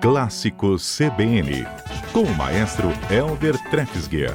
[0.00, 1.66] Clássicos CBN,
[2.10, 4.34] com o maestro Elder Trefsguier.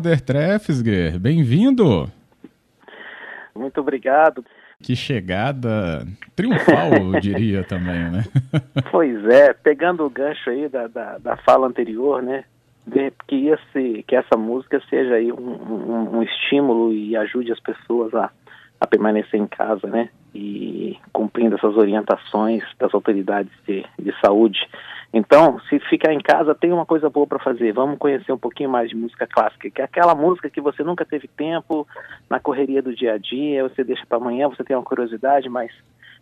[0.00, 2.10] Maestro Elder Trefsger, bem-vindo!
[3.54, 4.44] Muito obrigado.
[4.82, 8.24] Que chegada triunfal, eu diria também, né?
[8.90, 12.44] pois é, pegando o gancho aí da, da, da fala anterior, né?
[13.28, 18.14] que, esse, que essa música seja aí um, um, um, estímulo e ajude as pessoas
[18.14, 18.30] a,
[18.80, 20.08] a permanecer em casa, né?
[20.34, 24.58] E cumprindo essas orientações das autoridades de, de saúde.
[25.12, 27.72] Então, se ficar em casa, tem uma coisa boa para fazer.
[27.72, 31.04] Vamos conhecer um pouquinho mais de música clássica, que é aquela música que você nunca
[31.04, 31.86] teve tempo
[32.28, 35.72] na correria do dia a dia, você deixa para amanhã, você tem uma curiosidade, mas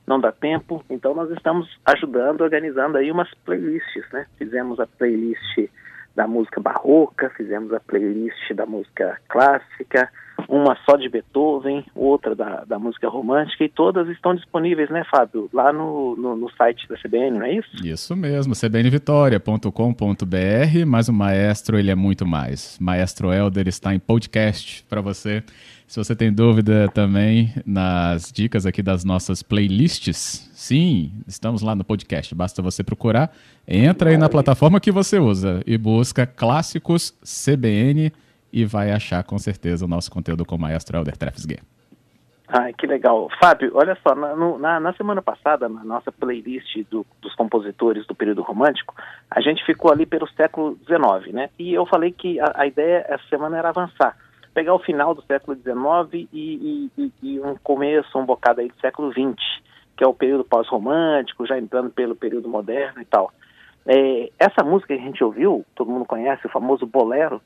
[0.07, 0.83] não dá tempo.
[0.89, 4.27] Então, nós estamos ajudando, organizando aí umas playlists, né?
[4.39, 5.69] Fizemos a playlist
[6.17, 10.11] da música barroca, fizemos a playlist da música clássica,
[10.49, 15.49] uma só de Beethoven, outra da, da música romântica, e todas estão disponíveis, né, Fábio,
[15.53, 17.69] lá no, no, no site da CBN, não é isso?
[17.85, 22.79] Isso mesmo, cbnvitoria.com.br, mas o maestro, ele é muito mais.
[22.81, 25.43] Maestro Elder está em podcast para você.
[25.87, 31.83] Se você tem dúvida também nas dicas aqui das nossas playlists, sim, estamos lá no
[31.83, 32.35] podcast.
[32.35, 33.33] Basta você procurar,
[33.67, 38.13] entra aí na plataforma que você usa e busca Clássicos CBN
[38.53, 41.61] e vai achar com certeza o nosso conteúdo com o maestro Helder Trefsguer.
[42.51, 43.29] Ai, que legal.
[43.39, 48.15] Fábio, olha só, na, na, na semana passada, na nossa playlist do, dos compositores do
[48.15, 48.95] período romântico,
[49.31, 51.51] a gente ficou ali pelo século XIX, né?
[51.59, 54.17] E eu falei que a, a ideia essa semana era avançar,
[54.55, 58.81] pegar o final do século XIX e, e, e, um começo, um bocado aí do
[58.81, 59.37] século XX,
[59.95, 63.31] que é o período pós-romântico, já entrando pelo período moderno e tal.
[63.87, 67.43] É, essa música que a gente ouviu, todo mundo conhece, o famoso Bolero,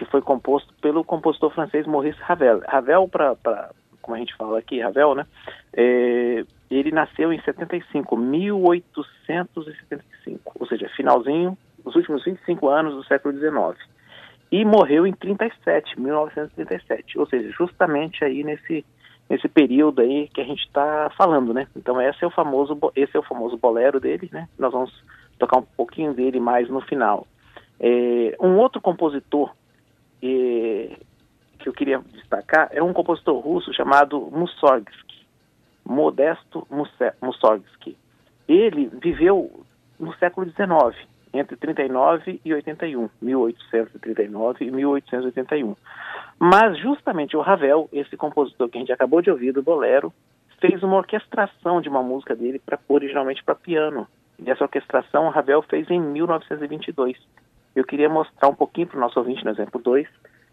[0.00, 2.62] que foi composto pelo compositor francês Maurice Ravel.
[2.66, 5.26] Ravel, para como a gente fala aqui, Ravel, né?
[5.74, 13.38] É, ele nasceu em 75, 1875, ou seja, finalzinho, os últimos 25 anos do século
[13.38, 13.76] XIX.
[14.50, 18.82] E morreu em 37, 1937, ou seja, justamente aí nesse
[19.28, 21.66] nesse período aí que a gente está falando, né?
[21.76, 24.48] Então esse é o famoso esse é o famoso bolero dele, né?
[24.58, 25.04] Nós vamos
[25.38, 27.26] tocar um pouquinho dele mais no final.
[27.78, 29.52] É, um outro compositor
[30.22, 30.96] e,
[31.60, 35.26] que eu queria destacar é um compositor russo chamado Mussorgsky,
[35.84, 36.66] Modesto
[37.20, 37.96] Mussorgsky.
[38.48, 39.64] Ele viveu
[39.98, 45.76] no século XIX, entre 39 e 81, 1839 e 1881.
[46.38, 50.12] Mas justamente o Ravel, esse compositor que a gente acabou de ouvir do Bolero,
[50.60, 54.06] fez uma orquestração de uma música dele pra, originalmente para piano.
[54.38, 57.16] E essa orquestração o Ravel fez em 1922.
[57.74, 60.06] Eu queria mostrar um pouquinho para o nosso ouvinte no exemplo 2,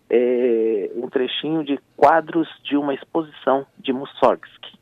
[0.09, 4.77] é, um trechinho de quadros de uma exposição de Mussorgsky.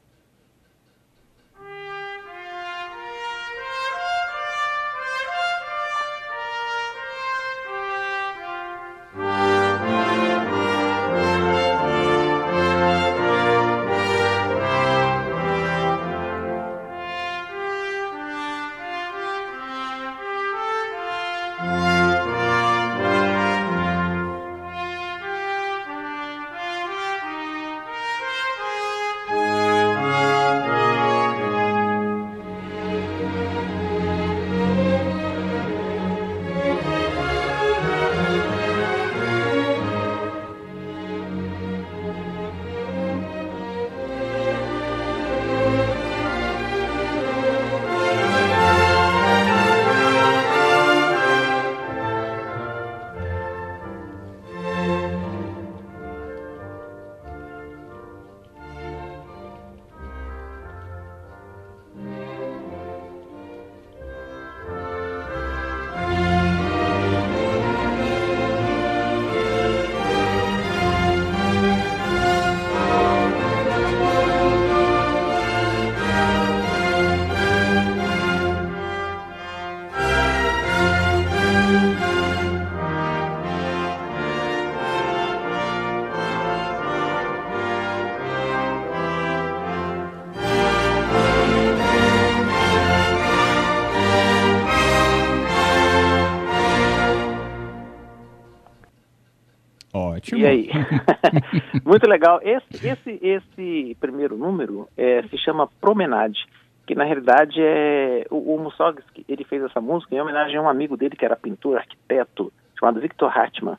[101.86, 102.40] Muito legal.
[102.44, 106.46] Esse, esse, esse primeiro número é, se chama Promenade,
[106.86, 110.70] que na realidade é o, o Mussorgsky, ele fez essa música em homenagem a um
[110.70, 113.78] amigo dele que era pintor, arquiteto, chamado Victor Hartmann,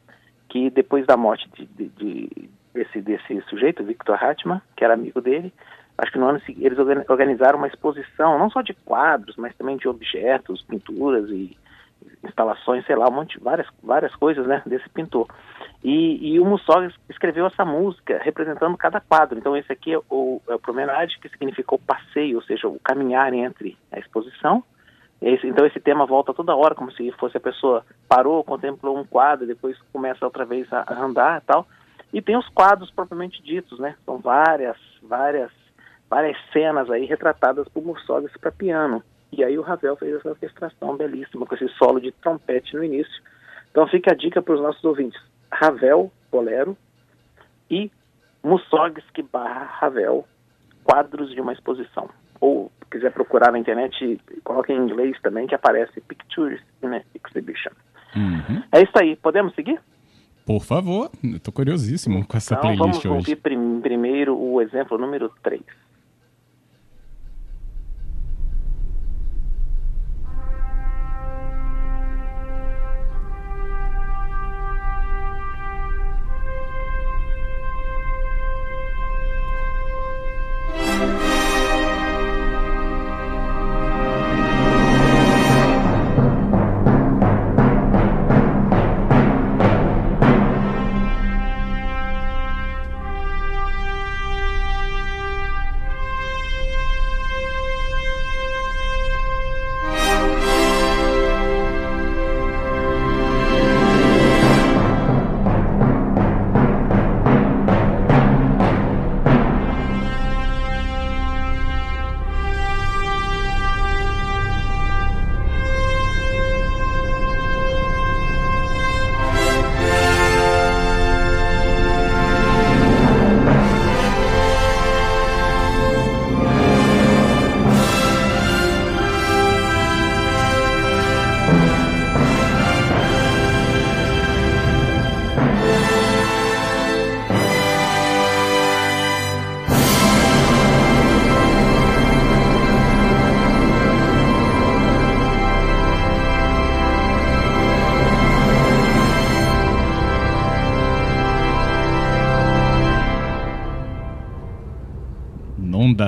[0.49, 5.21] que depois da morte de, de, de, desse, desse sujeito, Victor Hartmann, que era amigo
[5.21, 5.53] dele,
[5.99, 6.79] acho que no ano seguinte eles
[7.09, 11.57] organizaram uma exposição, não só de quadros, mas também de objetos, pinturas e
[12.25, 15.29] instalações, sei lá, um monte, várias, várias coisas, né, desse pintor.
[15.83, 19.39] E, e o Mussog escreveu essa música representando cada quadro.
[19.39, 23.33] Então esse aqui é o, é o Promenade, que significou passeio, ou seja, o caminhar
[23.33, 24.63] entre a exposição.
[25.21, 29.05] Esse, então esse tema volta toda hora, como se fosse a pessoa parou, contemplou um
[29.05, 31.67] quadro, depois começa outra vez a, a andar e tal.
[32.13, 33.97] E tem os quadros propriamente ditos, né?
[34.05, 35.51] São várias, várias,
[36.09, 39.03] várias cenas aí retratadas por Mussog para piano.
[39.33, 43.23] E aí o Ravel fez essa orquestração belíssima, com esse solo de trompete no início.
[43.71, 45.21] Então fica a dica para os nossos ouvintes.
[45.53, 46.77] Ravel, bolero,
[47.71, 47.91] e
[48.43, 50.27] Mussorgsky barra Ravel,
[50.85, 52.09] quadros de uma exposição.
[52.41, 57.03] Ou, se quiser procurar na internet, coloque em inglês também, que aparece Pictures in an
[57.15, 57.73] Exhibition.
[58.15, 58.63] Uhum.
[58.73, 59.17] É isso aí.
[59.17, 59.81] Podemos seguir?
[60.47, 63.09] Por favor, estou curiosíssimo com essa então, playlist vamos hoje.
[63.09, 65.61] ouvir prim primeiro o exemplo número 3.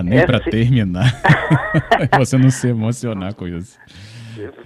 [0.02, 1.04] Dá nem para terminar.
[2.18, 3.78] Você não se emocionar com isso.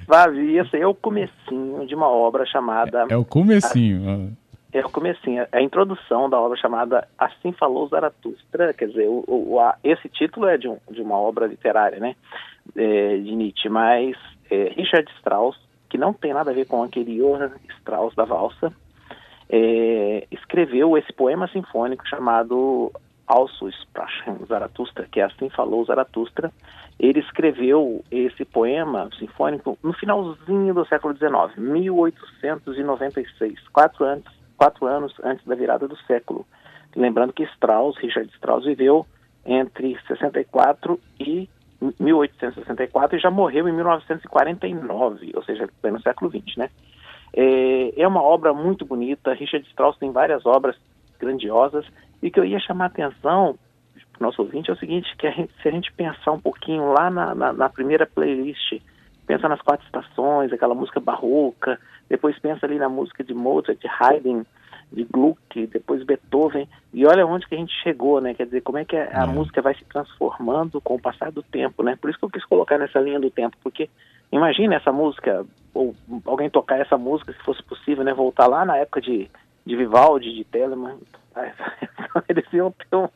[0.06, 3.06] Vavi, esse é o comecinho de uma obra chamada...
[3.08, 4.02] É o comecinho.
[4.30, 4.42] ó.
[4.74, 9.22] É o comecinho, é a introdução da obra chamada Assim Falou Zaratustra, quer dizer, o,
[9.28, 12.16] o- a- esse título é de, um- de uma obra literária, né,
[12.74, 14.16] é, de Nietzsche, mas
[14.50, 15.58] é, Richard Strauss,
[15.90, 17.50] que não tem nada a ver com aquele Johann
[17.80, 18.72] Strauss da valsa,
[19.50, 22.90] é, escreveu esse poema sinfônico chamado
[23.26, 26.52] Also Sprachen Zaratustra, que é Assim Falou Zaratustra.
[26.98, 34.04] Ele escreveu esse poema sinfônico no finalzinho do século XIX, 1896, quatro
[34.56, 36.46] quatro anos antes da virada do século.
[36.94, 39.06] Lembrando que Strauss, Richard Strauss, viveu
[39.44, 41.48] entre 64 e
[41.98, 46.70] 1864 e já morreu em 1949, ou seja, no século XX, né?
[47.34, 49.32] É, é uma obra muito bonita.
[49.32, 50.76] Richard Strauss tem várias obras
[51.18, 51.84] grandiosas.
[52.22, 53.58] E que eu ia chamar a atenção
[54.12, 56.40] para o nosso ouvinte é o seguinte, que a gente- se a gente pensar um
[56.40, 58.80] pouquinho lá na, na, na primeira playlist,
[59.26, 63.88] pensa nas quatro estações, aquela música barroca, depois pensa ali na música de Mozart, de
[63.88, 64.42] Haydn,
[64.92, 68.34] de Gluck, depois Beethoven, e olha onde que a gente chegou, né?
[68.34, 69.26] Quer dizer, como é que a, a É.
[69.26, 71.96] música vai se transformando com o passar do tempo, né?
[72.00, 73.88] Por isso que eu quis colocar nessa linha do tempo, porque
[74.30, 75.94] imagina essa música, ou
[76.26, 78.12] alguém tocar essa música, se fosse possível, né?
[78.12, 79.30] Voltar lá na época de,
[79.64, 80.98] de Vivaldi, de Telemann,
[82.28, 83.08] eles iam, ter um,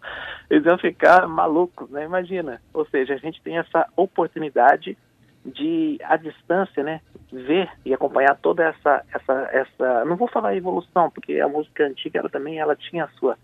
[0.51, 2.05] eles iam ficar malucos, né?
[2.05, 2.61] Imagina.
[2.75, 4.97] Ou seja, a gente tem essa oportunidade
[5.45, 7.01] de, à distância, né?
[7.33, 12.19] Ver e acompanhar toda essa, essa, essa, não vou falar evolução, porque a música antiga,
[12.21, 13.37] ela também, ela tinha a sua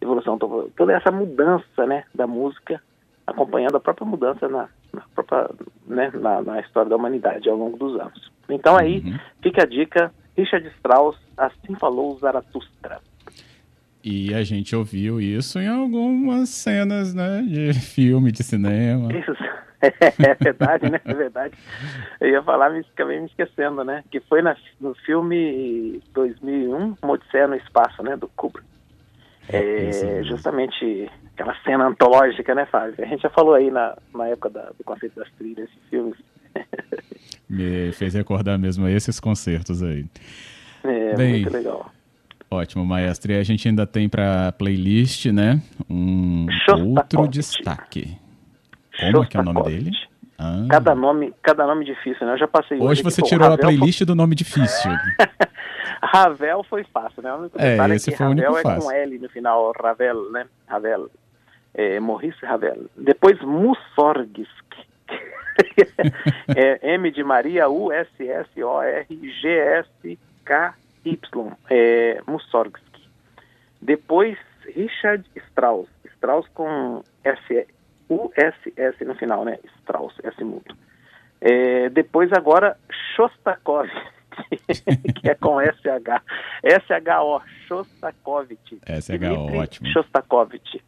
[0.00, 2.04] evolução, to- toda essa mudança, né?
[2.14, 2.80] Da música,
[3.26, 5.50] acompanhando a própria mudança na, na própria,
[5.86, 6.10] né?
[6.14, 8.30] Na, na história da humanidade ao longo dos anos.
[8.48, 9.18] Então aí, Uhum.
[9.42, 13.00] fica a dica, Richard Strauss, assim falou Zaratustra.
[14.10, 17.42] E a gente ouviu isso em algumas cenas, né?
[17.46, 19.12] De filme, de cinema.
[19.12, 19.32] Isso
[19.82, 20.98] é verdade, né?
[21.04, 21.54] É verdade.
[22.18, 24.02] Eu ia falar, mas acabei me esquecendo, né?
[24.10, 28.16] Que foi na, no filme 2001, Uma Odisseia no Espaço, né?
[28.16, 28.66] Do Kubrick.
[29.50, 32.94] É, justamente aquela cena antológica, né, Fábio?
[33.04, 36.18] A gente já falou aí na, na época da, do conceito das trilhas de filmes.
[37.46, 40.06] Me fez recordar mesmo esses concertos aí.
[40.84, 41.90] É, Bem, muito legal.
[42.50, 43.32] Ótimo, maestro.
[43.32, 45.60] E a gente ainda tem para playlist, né?
[45.88, 46.46] Um
[46.96, 48.16] outro destaque.
[48.98, 49.90] Como é que é o nome dele?
[50.38, 50.64] Ah.
[50.70, 52.34] Cada nome, cada nome difícil, né?
[52.34, 52.86] Eu já passei hoje.
[52.86, 54.06] Hoje você tirou a playlist foi...
[54.06, 54.90] do nome difícil.
[56.00, 57.32] Ravel foi fácil, né?
[57.32, 58.88] O único é, esse é foi Ravel o único é fácil.
[58.88, 60.46] com L no final, Ravel, né?
[60.66, 61.10] Ravel.
[61.74, 62.86] É, Maurice Ravel.
[62.96, 64.48] Depois Mussorgsky.
[66.56, 69.06] é, M de Maria, U, S, S, O, R,
[69.40, 70.74] G, S, K,
[71.04, 71.56] Y.
[71.70, 73.08] É, Mussorgsky.
[73.80, 74.38] Depois
[74.74, 75.88] Richard Strauss.
[76.16, 77.66] Strauss com S,
[78.08, 79.58] U, S, S no final, né?
[79.80, 80.76] Strauss, S mudo.
[81.40, 82.76] É, depois agora
[83.14, 83.92] Shostakovich.
[85.20, 86.22] que é com SH.
[86.64, 88.80] SHO, Shostakovich.
[88.86, 89.88] SHO, ótimo.
[89.88, 90.82] Shostakovich,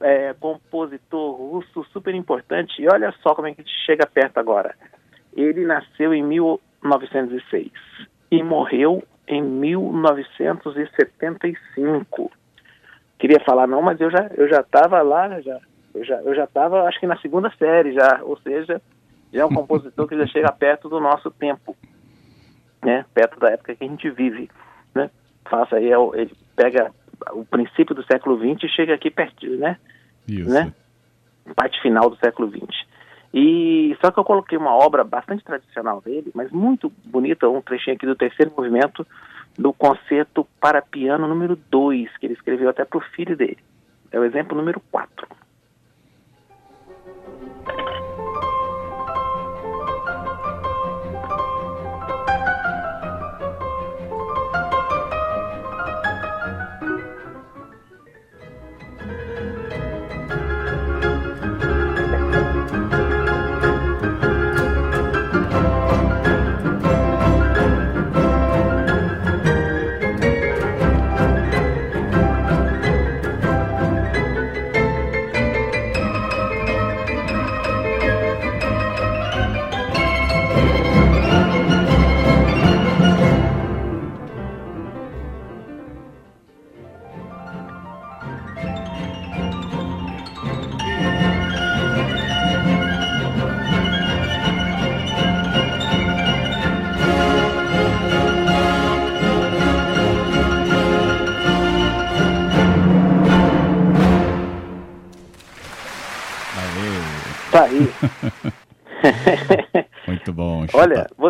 [0.00, 2.80] é, compositor russo super importante.
[2.80, 4.74] E olha só como é que a gente chega perto agora.
[5.36, 7.70] Ele nasceu em 1906
[8.30, 12.30] e morreu em 1975.
[13.18, 15.58] Queria falar não, mas eu já eu já estava lá, já
[15.94, 18.80] eu já eu já estava acho que na segunda série já, ou seja,
[19.32, 21.76] já é um compositor que já chega perto do nosso tempo
[22.86, 24.48] né, perto da época que a gente vive,
[24.94, 25.10] né?
[25.50, 26.92] Faça aí, é ele pega
[27.32, 29.76] o princípio do século XX e chega aqui pertinho, né?
[30.28, 30.48] Isso.
[30.48, 30.72] Né?
[31.56, 32.86] Parte final do século XX.
[33.38, 37.94] E só que eu coloquei uma obra bastante tradicional dele, mas muito bonita, um trechinho
[37.94, 39.06] aqui do terceiro movimento
[39.58, 43.58] do concerto para piano número 2, que ele escreveu até para o filho dele.
[44.10, 45.28] É o exemplo número 4.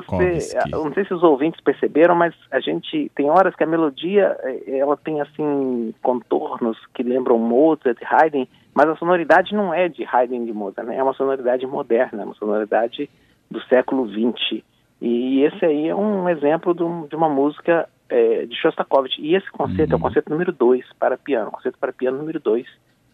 [0.06, 3.66] Você, eu não sei se os ouvintes perceberam, mas a gente tem horas que a
[3.66, 9.88] melodia eh, ela tem assim contornos que lembram Mozart, Haydn, mas a sonoridade não é
[9.88, 10.96] de Haydn de Mozart, né?
[10.96, 13.08] É uma sonoridade moderna, uma sonoridade
[13.50, 14.62] do século XX.
[15.00, 19.20] E esse aí é um exemplo de, uma música é, de Shostakovich.
[19.20, 19.92] E esse concerto uhum.
[19.92, 20.02] é o uhum.
[20.02, 22.66] concerto número 2 para piano, concerto para piano número 2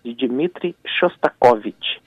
[0.04, 2.00] de Dmitri Shostakovich.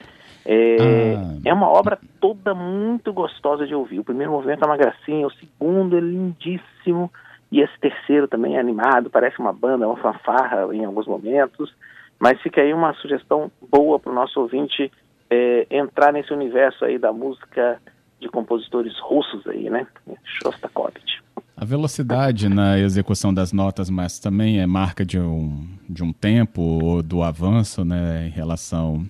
[0.45, 1.39] É, ah.
[1.43, 3.99] é uma obra toda muito gostosa de ouvir.
[3.99, 7.11] O primeiro movimento é uma gracinha, o segundo é lindíssimo,
[7.51, 11.73] e esse terceiro também é animado, parece uma banda, uma fanfarra em alguns momentos.
[12.19, 14.91] Mas fica aí uma sugestão boa para o nosso ouvinte
[15.29, 17.81] é, entrar nesse universo aí da música
[18.19, 19.85] de compositores russos aí, né?
[20.23, 21.24] Shostakovich.
[21.57, 26.61] A velocidade na execução das notas, mas também é marca de um, de um tempo
[26.61, 29.05] ou do avanço né, em relação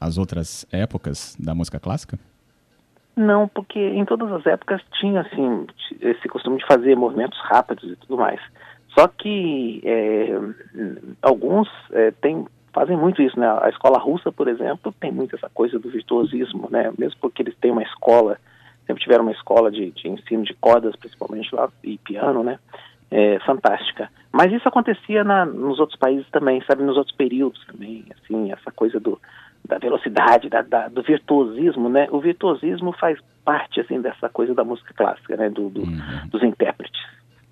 [0.00, 2.18] às outras épocas da música clássica?
[3.14, 5.66] Não, porque em todas as épocas tinha assim
[6.00, 8.40] esse costume de fazer movimentos rápidos e tudo mais.
[8.98, 10.38] Só que é,
[11.22, 13.46] alguns é, tem, fazem muito isso, né?
[13.62, 16.92] A escola russa, por exemplo, tem muito essa coisa do virtuosismo, né?
[16.98, 18.38] Mesmo porque eles têm uma escola
[18.86, 22.58] sempre tiveram uma escola de, de ensino de cordas, principalmente lá, e piano, né?
[23.10, 24.08] É, fantástica.
[24.32, 28.72] Mas isso acontecia na, nos outros países também, sabe, nos outros períodos também, assim, essa
[28.72, 29.20] coisa do,
[29.66, 32.08] da velocidade, da, da, do virtuosismo, né?
[32.10, 35.50] O virtuosismo faz parte, assim, dessa coisa da música clássica, né?
[35.50, 36.28] Do, do uhum.
[36.28, 37.02] Dos intérpretes.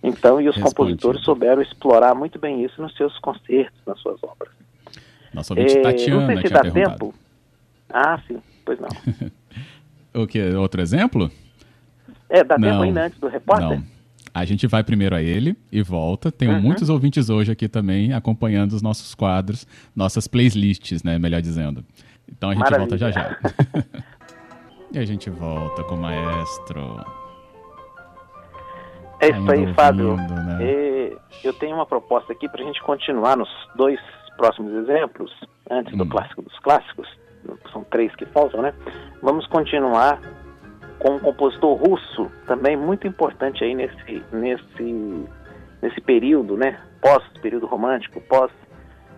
[0.02, 0.74] Então, e os Responde.
[0.74, 4.50] compositores souberam explorar muito bem isso nos seus concertos, nas suas obras.
[5.32, 7.14] Nossa ouvinte é, Tatiana não sei se dá tempo.
[7.88, 8.88] Ah, sim, pois não.
[10.14, 10.40] O que?
[10.54, 11.30] Outro exemplo?
[12.28, 13.78] É, dá não, tempo ainda antes do repórter?
[13.78, 14.00] Não.
[14.32, 16.30] A gente vai primeiro a ele e volta.
[16.30, 16.60] Tenho uhum.
[16.60, 21.18] muitos ouvintes hoje aqui também acompanhando os nossos quadros, nossas playlists, né?
[21.18, 21.84] Melhor dizendo.
[22.28, 22.88] Então a gente Maravilha.
[22.88, 23.36] volta já já.
[24.92, 27.04] e a gente volta com o maestro.
[29.20, 30.16] É isso aí, Fábio.
[30.16, 31.10] Né?
[31.42, 33.98] Eu tenho uma proposta aqui para a gente continuar nos dois
[34.36, 35.30] próximos exemplos,
[35.70, 36.08] antes do hum.
[36.08, 37.08] clássico dos clássicos,
[37.72, 38.72] são três que faltam, né?
[39.22, 40.20] Vamos continuar
[40.98, 45.26] com um compositor russo, também muito importante aí nesse, nesse,
[45.82, 46.78] nesse período, né?
[47.00, 48.50] Pós período romântico, pós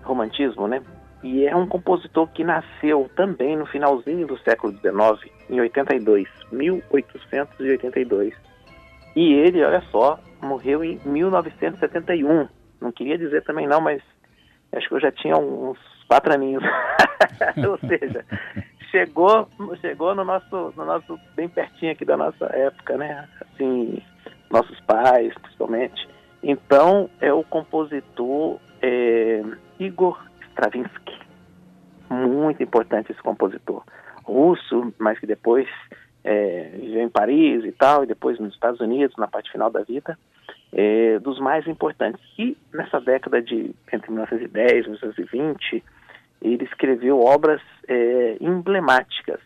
[0.05, 0.81] romantismo, né?
[1.23, 8.35] E é um compositor que nasceu também no finalzinho do século XIX, em 82, 1882.
[9.15, 12.49] E ele, olha só, morreu em 1971.
[12.81, 14.03] Não queria dizer também não, mas
[14.73, 16.65] acho que eu já tinha uns quatro aninhos.
[17.69, 18.25] Ou seja,
[18.91, 19.49] chegou,
[19.81, 23.29] chegou no nosso, no nosso bem pertinho aqui da nossa época, né?
[23.41, 24.03] Assim,
[24.51, 26.09] nossos pais, principalmente.
[26.43, 29.43] Então é o compositor é,
[29.79, 31.21] Igor Stravinsky.
[32.11, 33.83] Muito importante esse compositor.
[34.25, 35.67] Russo, mas que depois
[36.23, 39.83] é, viveu em Paris e tal, e depois nos Estados Unidos, na parte final da
[39.83, 40.19] vida,
[40.73, 42.21] é, dos mais importantes.
[42.39, 45.85] E nessa década de entre 1910 e 1920,
[46.43, 49.41] ele escreveu obras é, emblemáticas.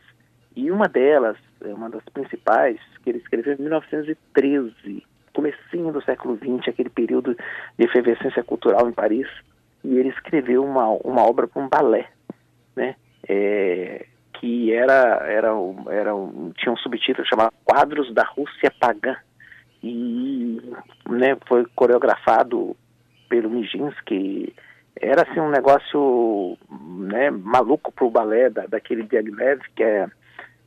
[0.55, 6.37] E uma delas, é, uma das principais, que ele escreveu em 1913, comecinho do século
[6.37, 7.37] XX, aquele período
[7.79, 9.29] de efervescência cultural em Paris,
[9.85, 12.09] e ele escreveu uma, uma obra para um balé,
[12.75, 12.97] né?
[13.29, 15.49] É, que era, era,
[15.91, 19.17] era um, tinha um subtítulo chamado Quadros da Rússia Pagã,
[19.83, 20.61] e
[21.09, 22.75] né, foi coreografado
[23.29, 24.55] pelo Nijinsky,
[25.01, 30.09] era assim um negócio né, maluco para o balé da, daquele Diaghilev, que é,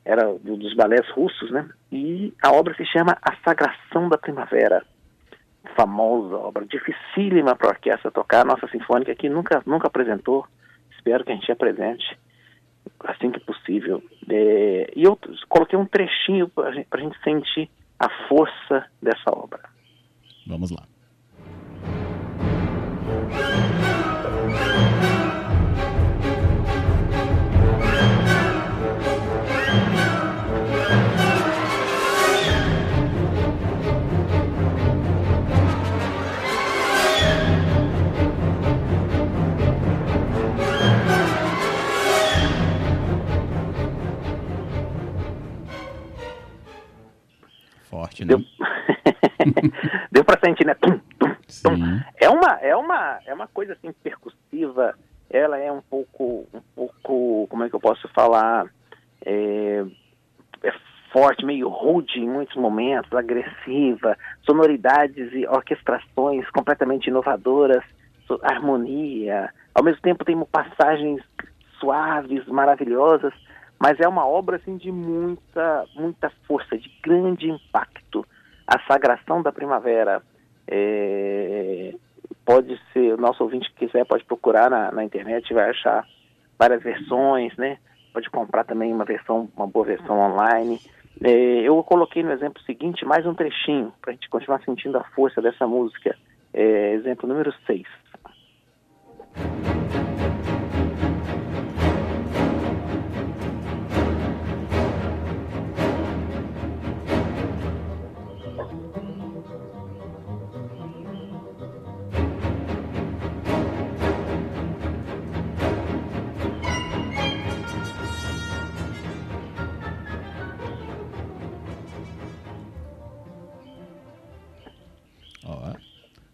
[0.05, 1.67] era dos balés russos, né?
[1.91, 4.85] E a obra se chama A Sagração da Primavera,
[5.75, 10.45] famosa obra, dificílima para a orquestra tocar, nossa sinfônica que nunca, nunca apresentou,
[10.91, 12.17] espero que a gente apresente
[13.01, 14.03] assim que possível.
[14.29, 15.17] É, e eu
[15.47, 17.69] coloquei um trechinho para a gente sentir
[17.99, 19.61] a força dessa obra.
[20.47, 20.83] Vamos lá.
[51.79, 51.99] Tum.
[52.15, 54.95] É uma, é uma, é uma coisa assim percussiva.
[55.29, 58.67] Ela é um pouco, um pouco, como é que eu posso falar?
[59.25, 59.85] É,
[60.63, 60.73] é
[61.11, 67.83] forte, meio rude em muitos momentos, agressiva, sonoridades e orquestrações completamente inovadoras,
[68.43, 69.53] harmonia.
[69.73, 71.21] Ao mesmo tempo tem passagens
[71.79, 73.33] suaves, maravilhosas
[73.79, 78.25] mas é uma obra assim de muita muita força, de grande impacto.
[78.67, 80.21] A Sagração da Primavera
[80.71, 81.93] é,
[82.45, 86.05] pode ser, o nosso ouvinte que quiser pode procurar na, na internet, vai achar
[86.57, 87.77] várias versões, né?
[88.13, 90.79] Pode comprar também uma versão, uma boa versão online.
[91.23, 91.29] É,
[91.61, 95.41] eu coloquei no exemplo seguinte mais um trechinho para a gente continuar sentindo a força
[95.41, 96.15] dessa música.
[96.53, 97.83] É, exemplo número 6.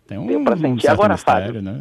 [0.08, 0.88] Tem um, para sentir.
[0.88, 1.80] Um Agora, mistério, Fábio, né?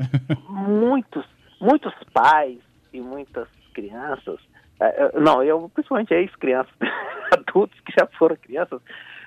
[0.49, 1.25] muitos,
[1.61, 2.59] muitos pais
[2.93, 4.39] e muitas crianças,
[4.81, 6.73] é, é, não, eu principalmente ex-crianças,
[7.33, 8.81] adultos que já foram crianças,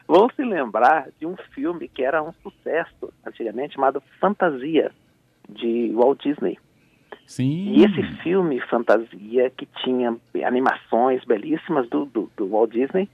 [0.07, 4.91] vão se lembrar de um filme que era um sucesso antigamente chamado Fantasia
[5.49, 6.57] de Walt Disney.
[7.25, 7.73] Sim.
[7.73, 13.09] E esse filme Fantasia que tinha animações belíssimas do, do, do Walt Disney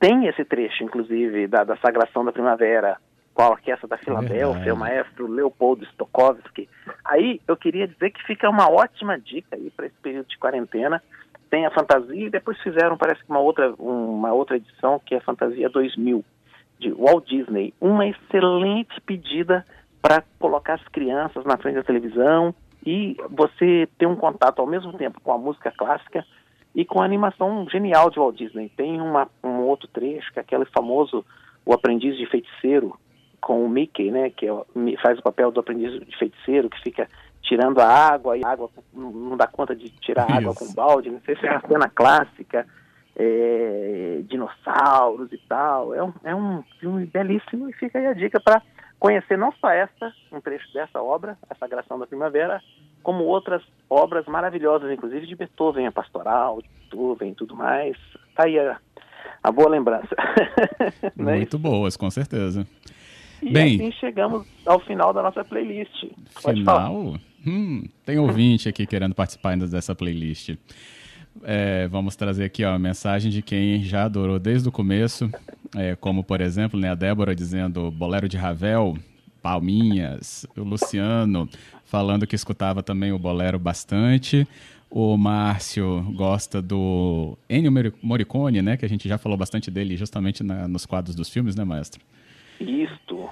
[0.00, 2.98] tem esse trecho, inclusive, da, da Sagração da Primavera,
[3.34, 6.68] com a Orquestra da Filadélfia, o maestro Leopoldo Stokowski.
[7.04, 11.02] Aí eu queria dizer que fica uma ótima dica aí para esse período de quarentena.
[11.50, 15.18] Tem a Fantasia e depois fizeram, parece que uma outra, uma outra edição que é
[15.18, 16.24] a Fantasia 2000,
[16.78, 17.74] de Walt Disney.
[17.80, 19.66] Uma excelente pedida
[20.00, 22.54] para colocar as crianças na frente da televisão
[22.86, 26.24] e você ter um contato ao mesmo tempo com a música clássica
[26.74, 28.70] e com a animação genial de Walt Disney.
[28.76, 31.24] Tem uma, um outro trecho, que é aquele famoso
[31.64, 32.96] O Aprendiz de Feiticeiro,
[33.44, 34.52] com o Mickey, né, que é,
[35.02, 37.06] faz o papel do aprendiz de feiticeiro, que fica
[37.42, 41.10] tirando a água, e a água não dá conta de tirar a água com balde,
[41.10, 42.66] não sei se é a cena clássica,
[43.14, 45.94] é, dinossauros e tal.
[45.94, 48.62] É um, é um filme belíssimo e fica aí a dica para
[48.98, 52.62] conhecer não só essa, um trecho dessa obra, a Sagração da Primavera,
[53.02, 57.94] como outras obras maravilhosas, inclusive de Beethoven, a Pastoral, de Beethoven e tudo mais.
[58.34, 58.78] Tá aí a,
[59.42, 60.16] a boa lembrança.
[61.18, 62.66] É Muito boas, com certeza.
[63.42, 66.04] E Bem, assim chegamos ao final da nossa playlist.
[66.42, 67.18] Pode final?
[67.46, 70.56] Hum, tem ouvinte aqui querendo participar ainda dessa playlist.
[71.42, 75.28] É, vamos trazer aqui ó, a mensagem de quem já adorou desde o começo,
[75.74, 78.96] é, como por exemplo né, a Débora dizendo Bolero de Ravel,
[79.42, 81.48] Palminhas, o Luciano
[81.84, 84.48] falando que escutava também o Bolero bastante.
[84.90, 88.76] O Márcio gosta do Ennio Morricone, né?
[88.76, 92.00] Que a gente já falou bastante dele justamente na, nos quadros dos filmes, né, maestro?
[92.60, 93.28] Isto.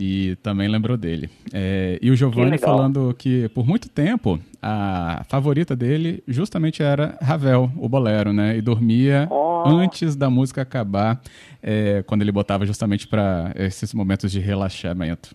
[0.00, 1.28] E também lembrou dele.
[1.52, 7.68] É, e o Giovanni falando que por muito tempo a favorita dele justamente era Ravel,
[7.76, 8.56] o bolero, né?
[8.56, 9.64] E dormia oh.
[9.66, 11.20] antes da música acabar,
[11.60, 15.34] é, quando ele botava justamente para esses momentos de relaxamento.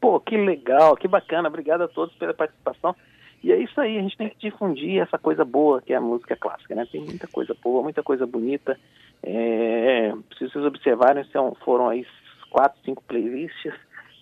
[0.00, 1.48] Pô, que legal, que bacana.
[1.48, 2.96] Obrigado a todos pela participação.
[3.44, 6.00] E é isso aí, a gente tem que difundir essa coisa boa que é a
[6.00, 6.86] música clássica, né?
[6.90, 8.78] Tem muita coisa boa, muita coisa bonita.
[9.22, 12.06] É, se vocês observarem, são, foram aí
[12.50, 13.74] quatro, cinco playlists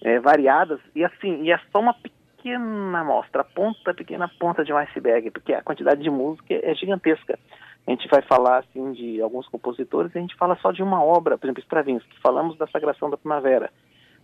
[0.02, 4.72] é, variadas, e assim, e é só uma pequena amostra, a ponta, pequena ponta de
[4.72, 7.38] um iceberg, porque a quantidade de música é gigantesca.
[7.86, 11.36] A gente vai falar assim de alguns compositores, a gente fala só de uma obra,
[11.36, 13.70] por exemplo, Stravinsky, falamos da Sagração da Primavera,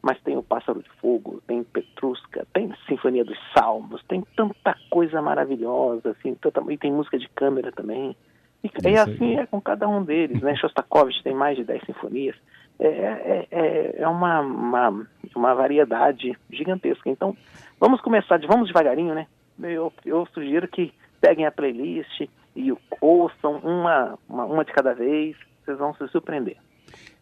[0.02, 5.20] mas tem o Pássaro de Fogo, tem Petrusca, tem Sinfonia dos Salmos, tem tanta coisa
[5.20, 8.16] maravilhosa, assim, tanta, e tem música de câmera também.
[8.62, 10.54] E, e assim é com cada um deles, né?
[10.56, 12.36] Shostakovich tem mais de 10 sinfonias.
[12.80, 17.10] É, é, é, é uma, uma, uma variedade gigantesca.
[17.10, 17.36] Então,
[17.78, 19.26] vamos começar, de, vamos devagarinho, né?
[19.62, 22.22] Eu, eu sugiro que peguem a playlist
[22.56, 26.56] e ouçam uma, uma, uma de cada vez, vocês vão se surpreender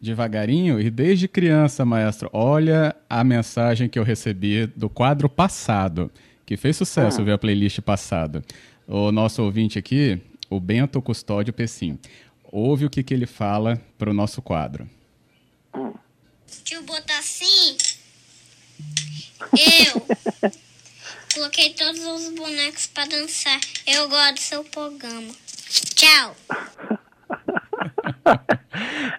[0.01, 2.31] devagarinho e desde criança, maestro.
[2.33, 6.11] Olha a mensagem que eu recebi do quadro passado,
[6.47, 8.43] que fez sucesso, ver a playlist passada.
[8.87, 11.99] O nosso ouvinte aqui, o Bento Custódio Pessim,
[12.51, 14.89] ouve o que, que ele fala para o nosso quadro.
[15.79, 15.95] Hum.
[16.65, 17.77] Tio Botassim,
[19.53, 20.03] eu
[21.35, 23.61] coloquei todos os bonecos para dançar.
[23.87, 25.33] Eu gosto do seu programa.
[25.95, 26.35] Tchau.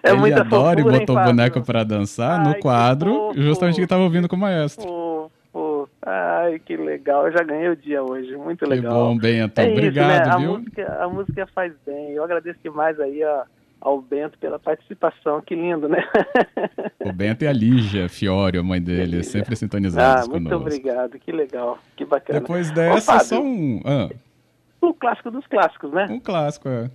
[0.02, 4.02] é Ele adora e botou o boneco para dançar Ai, no quadro, justamente que estava
[4.02, 5.30] ouvindo com o maestro.
[5.52, 5.90] Fofo.
[6.02, 7.26] Ai, que legal.
[7.26, 8.36] Eu já ganhei o dia hoje.
[8.36, 8.92] Muito legal.
[8.92, 9.60] Que bom, Bento.
[9.60, 10.38] É Obrigado, isso, né?
[10.38, 10.54] viu?
[10.54, 12.12] A música, a música faz bem.
[12.12, 13.44] Eu agradeço demais aí ó,
[13.80, 15.40] ao Bento pela participação.
[15.40, 16.02] Que lindo, né?
[17.02, 20.66] O Bento e a Lígia Fiore, a mãe dele, sempre sintonizados ah, muito conosco.
[20.66, 21.18] obrigado.
[21.18, 21.78] Que legal.
[21.96, 22.40] Que bacana.
[22.40, 23.80] Depois dessa, Ô, só um...
[23.84, 24.10] Ah.
[24.82, 26.06] O clássico dos clássicos, né?
[26.10, 26.90] Um clássico, é.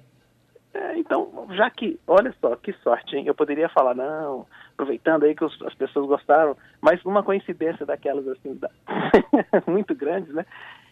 [0.76, 3.24] É, então, já que, olha só, que sorte, hein?
[3.26, 8.28] Eu poderia falar, não, aproveitando aí que os, as pessoas gostaram, mas uma coincidência daquelas,
[8.28, 8.70] assim, da...
[9.68, 10.46] muito grandes, né?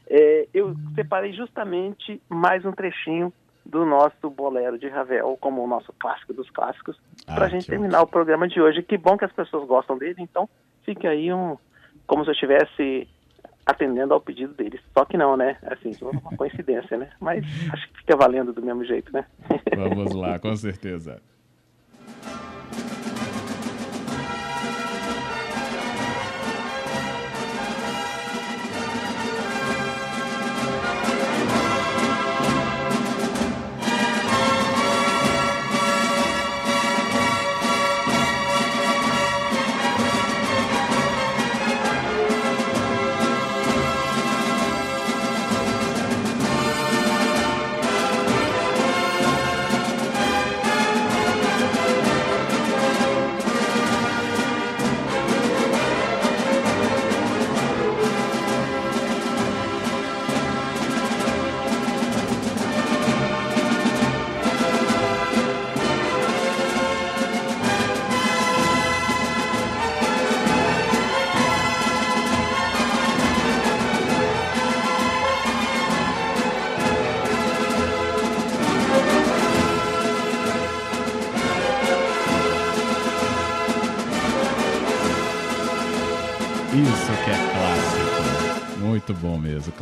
[0.08, 3.32] É, eu separei justamente mais um trechinho
[3.65, 7.65] do nosso bolero de Ravel, como o nosso clássico dos clássicos, ah, para a gente
[7.65, 8.10] terminar ótimo.
[8.10, 8.84] o programa de hoje.
[8.84, 10.49] Que bom que as pessoas gostam dele, então
[10.84, 11.58] fica aí um,
[12.06, 13.08] como se eu estivesse
[13.65, 14.82] atendendo ao pedido deles.
[14.93, 15.58] Só que não, né?
[15.63, 17.10] Assim, uma coincidência, né?
[17.19, 19.26] Mas acho que fica valendo do mesmo jeito, né?
[19.76, 21.21] Vamos lá, com certeza.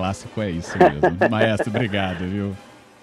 [0.01, 1.15] Clássico é isso mesmo.
[1.29, 2.55] Maestro, obrigado, viu?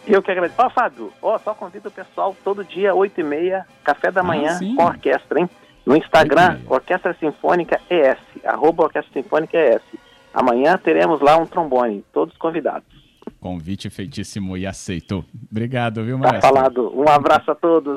[0.05, 0.61] Eu que agradeço.
[0.61, 4.21] Ó, oh, Fábio, ó, só convido o pessoal todo dia, 8 e meia, café da
[4.21, 5.49] ah, manhã ah, com orquestra, hein?
[5.87, 9.81] No Instagram, Orquestra Sinfônica ES, arroba Orquestra Sinfônica ES.
[10.35, 12.89] Amanhã teremos lá um trombone, todos convidados.
[13.41, 15.25] Convite feitíssimo e aceito.
[15.51, 16.41] Obrigado, viu, tá maestro?
[16.41, 17.01] Tá falado.
[17.01, 17.97] Um abraço a todos.